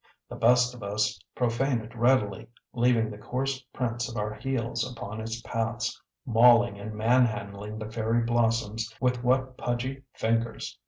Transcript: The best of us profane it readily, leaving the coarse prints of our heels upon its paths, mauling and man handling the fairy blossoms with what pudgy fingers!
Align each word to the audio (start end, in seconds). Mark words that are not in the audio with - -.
The 0.29 0.35
best 0.35 0.73
of 0.73 0.81
us 0.81 1.19
profane 1.35 1.79
it 1.81 1.93
readily, 1.95 2.47
leaving 2.73 3.11
the 3.11 3.19
coarse 3.19 3.61
prints 3.71 4.09
of 4.09 4.17
our 4.17 4.33
heels 4.33 4.83
upon 4.91 5.21
its 5.21 5.39
paths, 5.43 6.01
mauling 6.25 6.79
and 6.79 6.95
man 6.95 7.23
handling 7.23 7.77
the 7.77 7.91
fairy 7.91 8.23
blossoms 8.23 8.91
with 8.99 9.23
what 9.23 9.57
pudgy 9.59 10.01
fingers! 10.13 10.79